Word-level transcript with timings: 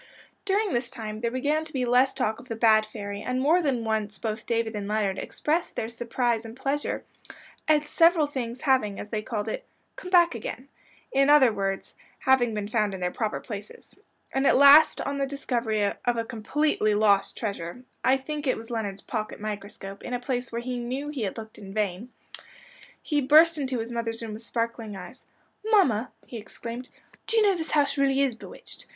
During 0.45 0.73
this 0.73 0.89
time 0.89 1.21
there 1.21 1.29
began 1.29 1.63
to 1.63 1.73
be 1.73 1.85
less 1.85 2.15
talk 2.15 2.39
of 2.39 2.47
"the 2.49 2.55
bad 2.55 2.87
fairy," 2.87 3.21
and 3.21 3.39
more 3.39 3.61
than 3.61 3.83
once 3.83 4.17
both 4.17 4.47
David 4.47 4.73
and 4.73 4.87
Leonard 4.87 5.19
expressed 5.19 5.75
their 5.75 5.89
surprise 5.89 6.43
and 6.43 6.57
pleasure 6.57 7.03
at 7.67 7.83
several 7.83 8.25
things 8.25 8.61
having, 8.61 8.99
as 8.99 9.09
they 9.09 9.21
called 9.21 9.47
it, 9.47 9.63
"come 9.95 10.09
back 10.09 10.33
again;" 10.33 10.67
in 11.11 11.29
other 11.29 11.53
words, 11.53 11.93
having 12.17 12.55
been 12.55 12.67
found 12.67 12.95
in 12.95 12.99
their 12.99 13.11
proper 13.11 13.39
places. 13.39 13.95
And 14.33 14.47
at 14.47 14.55
last 14.57 14.99
on 15.01 15.19
the 15.19 15.27
discovery 15.27 15.83
of 15.83 16.17
a 16.17 16.25
"completely 16.25 16.95
lost" 16.95 17.37
treasure 17.37 17.83
I 18.03 18.17
think 18.17 18.47
it 18.47 18.57
was 18.57 18.71
Leonard's 18.71 19.01
pocket 19.01 19.39
microscope 19.39 20.01
in 20.01 20.15
a 20.15 20.19
place 20.19 20.51
where 20.51 20.61
he 20.63 20.79
"knew" 20.79 21.09
he 21.09 21.21
had 21.21 21.37
looked 21.37 21.59
in 21.59 21.75
vain, 21.75 22.11
he 23.03 23.21
burst 23.21 23.59
into 23.59 23.77
his 23.77 23.91
mother's 23.91 24.23
room 24.23 24.33
with 24.33 24.41
sparkling 24.41 24.95
eyes. 24.95 25.25
"Mamma," 25.63 26.09
he 26.25 26.37
exclaimed, 26.39 26.89
"do 27.27 27.37
you 27.37 27.43
know 27.43 27.53
this 27.53 27.69
house 27.69 27.99
really 27.99 28.21
is 28.23 28.33
bewitched? 28.33 28.87